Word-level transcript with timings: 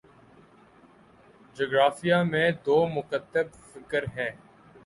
جغرافیہ 1.57 2.15
میں 2.31 2.49
دو 2.65 2.77
مکتب 2.95 3.47
فکر 3.71 4.03
ہیں 4.15 4.31